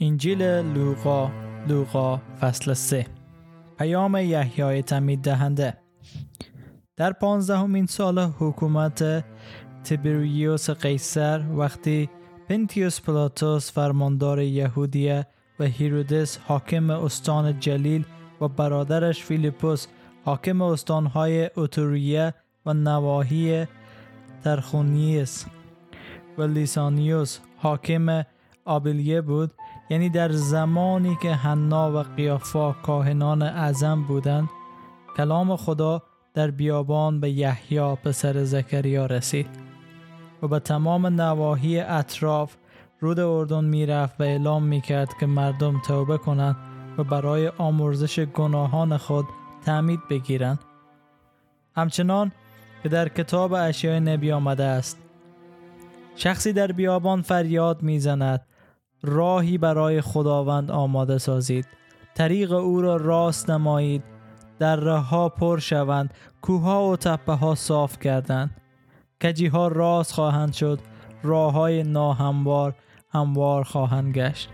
[0.00, 1.30] انجیل لوقا
[1.68, 3.06] لوقا فصل 3
[3.78, 5.76] پیام یحیای تمید دهنده.
[6.96, 9.24] در پانزدهمین سال حکومت
[9.84, 12.08] تبریوس قیصر وقتی
[12.48, 15.26] پنتیوس پلاتوس فرماندار یهودیه
[15.60, 18.04] و هیرودس حاکم استان جلیل
[18.40, 19.86] و برادرش فیلیپوس
[20.24, 22.34] حاکم استانهای اوتوریه
[22.66, 23.66] و نواحی
[24.44, 25.46] ترخونیس
[26.38, 28.22] و لیسانیوس حاکم
[28.64, 29.52] آبلیه بود
[29.90, 34.48] یعنی در زمانی که حنا و قیافا کاهنان اعظم بودند
[35.16, 36.02] کلام خدا
[36.34, 39.46] در بیابان به یحیی پسر زکریا رسید
[40.42, 42.56] و به تمام نواحی اطراف
[43.00, 46.56] رود اردن می‌رفت و اعلام می‌کرد که مردم توبه کنند
[46.98, 49.26] و برای آمرزش گناهان خود
[49.64, 50.58] تعمید بگیرند.
[51.76, 52.32] همچنان
[52.82, 54.98] که در کتاب اشیای نبی آمده است
[56.16, 58.40] شخصی در بیابان فریاد می‌زند
[59.04, 61.66] راهی برای خداوند آماده سازید.
[62.14, 64.02] طریق او را راست نمایید.
[64.58, 66.14] در ها پر شوند.
[66.42, 68.50] کوها و تپه ها صاف کردند.
[69.22, 70.80] کجی ها راست خواهند شد.
[71.22, 72.74] راه های ناهموار
[73.10, 74.48] هموار خواهند گشت.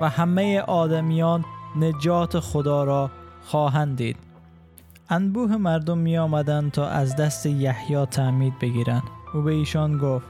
[0.00, 1.44] و همه آدمیان
[1.76, 3.10] نجات خدا را
[3.44, 4.16] خواهند دید
[5.08, 9.02] انبوه مردم می آمدند تا از دست یحیی تعمید بگیرند.
[9.34, 10.26] او به ایشان گفت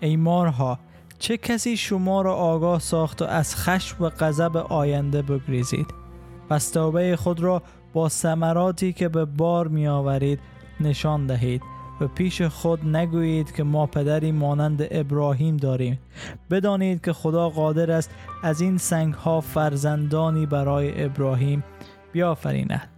[0.00, 0.78] ای مارها
[1.20, 5.86] چه کسی شما را آگاه ساخت و از خشم و غضب آینده بگریزید؟
[6.48, 10.40] پس توبه خود را با ثمراتی که به بار می آورید
[10.80, 11.62] نشان دهید.
[12.00, 15.98] و پیش خود نگویید که ما پدری مانند ابراهیم داریم.
[16.50, 18.10] بدانید که خدا قادر است
[18.42, 21.64] از این سنگ ها فرزندانی برای ابراهیم
[22.12, 22.88] بیافریند.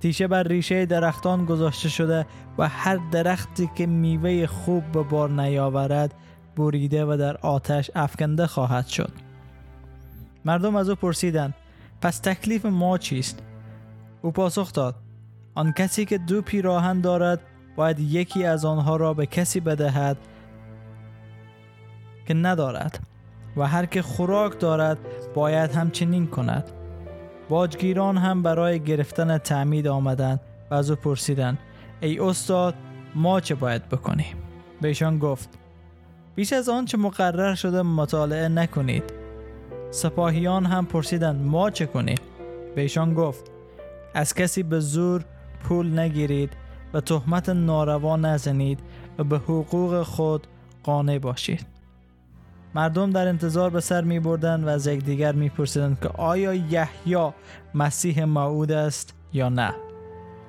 [0.00, 2.26] تیشه بر ریشه درختان گذاشته شده
[2.58, 6.14] و هر درختی که میوه خوب به بار نیاورد
[6.56, 9.12] بریده و در آتش افکنده خواهد شد.
[10.44, 11.54] مردم از او پرسیدند
[12.00, 13.42] پس تکلیف ما چیست؟
[14.22, 14.94] او پاسخ داد
[15.54, 17.40] آن کسی که دو پیراهن دارد
[17.76, 20.16] باید یکی از آنها را به کسی بدهد
[22.26, 23.00] که ندارد
[23.56, 24.98] و هر که خوراک دارد
[25.34, 26.64] باید همچنین کند.
[27.48, 30.40] باجگیران هم برای گرفتن تعمید آمدند
[30.70, 31.58] و از او پرسیدند
[32.00, 32.74] ای استاد
[33.14, 34.36] ما چه باید بکنیم؟
[34.80, 35.58] بهشان گفت
[36.36, 39.04] بیش از آنچه مقرر شده مطالعه نکنید.
[39.90, 42.18] سپاهیان هم پرسیدند ما چه کنیم؟
[42.74, 43.50] بهشان گفت
[44.14, 45.24] از کسی به زور
[45.64, 46.52] پول نگیرید
[46.94, 48.80] و تهمت ناروا نزنید
[49.18, 50.46] و به حقوق خود
[50.82, 51.66] قانع باشید.
[52.74, 57.30] مردم در انتظار به سر می بردن و از یکدیگر می پرسیدند که آیا یحیی
[57.74, 59.74] مسیح موعود است یا نه.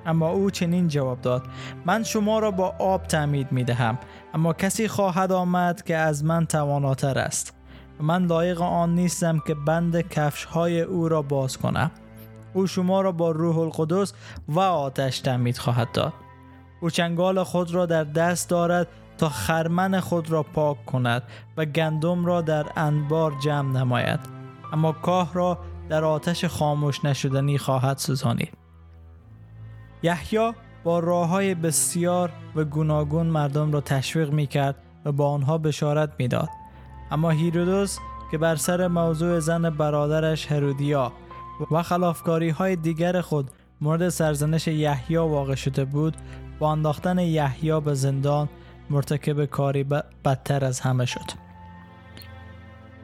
[0.06, 1.42] اما او چنین جواب داد
[1.86, 3.98] من شما را با آب تعمید می دهم
[4.34, 7.54] اما کسی خواهد آمد که از من تواناتر است.
[8.00, 11.90] من لایق آن نیستم که بند کفش های او را باز کنم.
[12.54, 14.12] او شما را با روح القدس
[14.48, 16.12] و آتش تعمید خواهد داد.
[16.80, 18.88] او چنگال خود را در دست دارد
[19.18, 21.22] تا خرمن خود را پاک کند
[21.56, 24.20] و گندم را در انبار جمع نماید.
[24.72, 28.67] اما کاه را در آتش خاموش نشدنی خواهد سوزانید.
[30.02, 30.52] یحیی
[30.84, 36.10] با راه های بسیار و گوناگون مردم را تشویق می کرد و با آنها بشارت
[36.18, 36.48] می‌داد.
[37.10, 37.98] اما هیرودوس
[38.30, 41.12] که بر سر موضوع زن برادرش هرودیا
[41.70, 43.50] و خلافکاری های دیگر خود
[43.80, 46.16] مورد سرزنش یحیی واقع شده بود
[46.58, 48.48] با انداختن یحیی به زندان
[48.90, 49.84] مرتکب کاری
[50.24, 51.30] بدتر از همه شد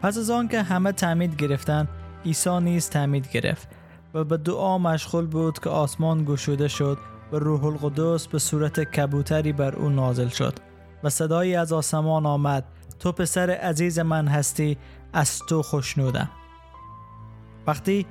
[0.03, 1.88] پس از آن که همه تعمید گرفتن
[2.25, 3.69] عیسی نیز تعمید گرفت
[4.14, 6.98] و به دعا مشغول بود که آسمان گشوده شد
[7.32, 10.54] و روح القدس به صورت کبوتری بر او نازل شد
[11.04, 12.64] و صدایی از آسمان آمد
[12.98, 14.78] تو پسر عزیز من هستی
[15.12, 16.30] از تو خوشنودم
[17.66, 18.06] وقتی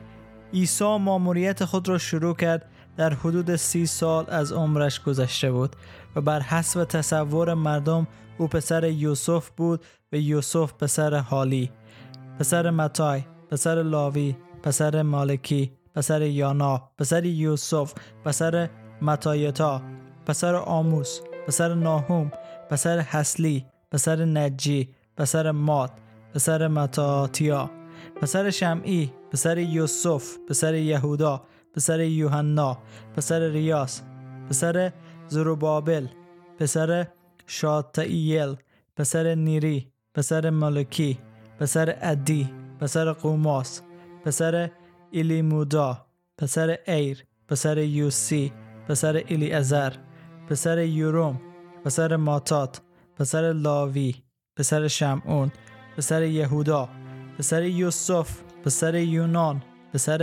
[0.53, 5.75] عیسی ماموریت خود را شروع کرد در حدود سی سال از عمرش گذشته بود
[6.15, 11.71] و بر حسب تصور مردم او پسر یوسف بود و یوسف پسر حالی
[12.39, 15.71] پسر متای پسر لاوی پسر مالکی.
[15.95, 17.93] پسر یانا پسر یوسف
[18.25, 18.67] پسر
[19.01, 19.81] متایتا
[20.25, 22.31] پسر آموس پسر ناهوم
[22.69, 25.91] پسر حسلی پسر نجی پسر مات
[26.33, 27.69] پسر متاتیا
[28.21, 31.41] پسر شمعی پسر یوسف پسر یهودا
[31.75, 32.77] پسر یوحنا
[33.15, 34.01] پسر ریاس
[34.49, 34.89] پسر
[35.27, 36.05] زروبابل
[36.59, 37.03] پسر
[37.47, 38.55] شاتئیل
[38.97, 41.17] پسر نیری پسر ملکی
[41.59, 42.49] پسر ادی
[42.79, 43.81] پسر قوماس
[44.23, 44.67] پسر
[45.13, 45.93] ایلیمودا
[46.37, 47.17] پسر ایر
[47.47, 48.51] پسر یوسی
[48.87, 49.21] پسر
[49.53, 49.93] ازر
[50.49, 51.41] پسر یوروم
[51.83, 52.81] پسر ماتات
[53.17, 54.13] پسر لاوی
[54.57, 55.51] پسر شمعون
[55.97, 56.89] پسر یهودا
[57.37, 59.61] پسر یوسف پسر یونان
[59.93, 60.21] پسر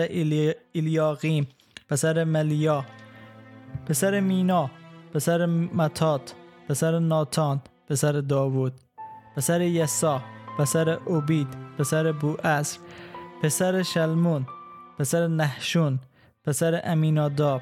[0.73, 1.49] ایلیاقیم
[1.89, 2.85] پسر ملیا
[3.87, 4.71] پسر مینا
[5.13, 6.35] پسر متات
[6.69, 8.73] پسر ناتان پسر داوود
[9.37, 10.21] پسر یسا
[10.59, 11.49] پسر اوبید
[11.79, 12.79] پسر بوعصر
[13.43, 14.47] پسر شلمون
[15.01, 15.99] پسر نحشون
[16.45, 17.61] پسر امیناداب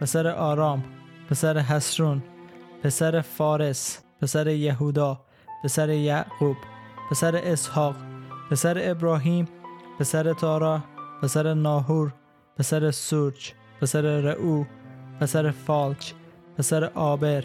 [0.00, 0.84] پسر آرام
[1.30, 2.22] پسر حسرون
[2.82, 5.20] پسر فارس پسر یهودا
[5.64, 6.56] پسر یعقوب
[7.10, 7.96] پسر اسحاق
[8.50, 9.48] پسر ابراهیم
[9.98, 10.78] پسر تارا
[11.22, 12.12] پسر ناهور
[12.56, 14.64] پسر سوچ پسر رعو
[15.20, 16.12] پسر فالچ
[16.58, 17.44] پسر آبر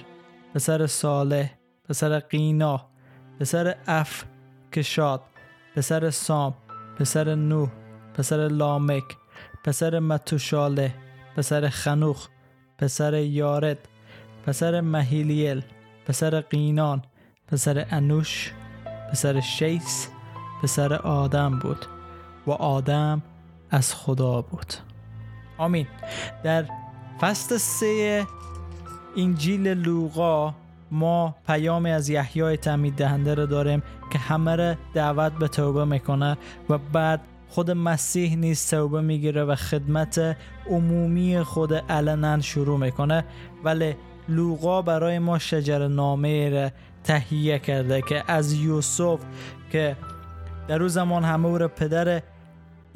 [0.53, 1.49] پسر صالح
[1.89, 2.77] پسر قینا
[3.39, 4.23] پسر اف
[4.73, 5.21] کشاد
[5.75, 6.53] پسر سام
[6.97, 7.69] پسر نوح
[8.13, 9.20] پسر لامک
[9.63, 10.93] پسر متوشاله
[11.37, 12.27] پسر خنوخ
[12.77, 13.77] پسر یارد
[14.45, 15.61] پسر مهیلیل
[16.05, 17.01] پسر قینان
[17.47, 18.53] پسر انوش
[19.11, 20.09] پسر شیس
[20.63, 21.85] پسر آدم بود
[22.47, 23.21] و آدم
[23.71, 24.73] از خدا بود.
[25.57, 25.87] آمین.
[26.43, 26.65] در
[27.21, 28.25] فصل سه
[29.17, 30.53] انجیل لوقا
[30.91, 36.37] ما پیام از یحیای تعمید دهنده رو داریم که همه را دعوت به توبه می‌کنه
[36.69, 37.21] و بعد
[37.51, 40.37] خود مسیح نیز توبه می‌گیره و خدمت
[40.69, 43.25] عمومی خود علنا شروع می‌کنه.
[43.63, 43.95] ولی
[44.29, 46.69] لوقا برای ما شجر نامه را
[47.03, 49.19] تهیه کرده که از یوسف
[49.71, 49.97] که
[50.67, 52.21] در او زمان همه او را پدر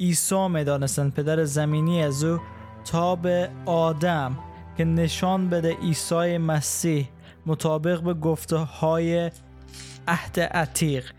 [0.00, 2.38] عیسی می‌دانستند پدر زمینی از او
[2.84, 4.38] تا به آدم
[4.76, 7.08] که نشان بده عیسی مسیح
[7.46, 9.30] مطابق به گفته های
[10.08, 11.12] عهد عتیق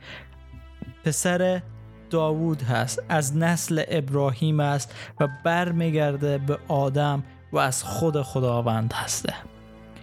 [1.03, 1.61] پسر
[2.09, 9.33] داوود هست از نسل ابراهیم است و برمیگرده به آدم و از خود خداوند هسته.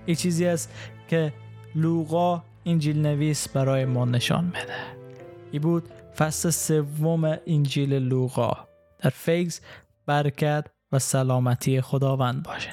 [0.07, 0.73] این چیزی است
[1.09, 1.33] که
[1.75, 4.75] لوقا انجیل نویس برای ما نشان میده
[5.53, 8.57] ای بود فصل سوم انجیل لوقا.
[8.99, 9.61] در فیض
[10.07, 12.69] برکت و سلامتی خداوند باشد.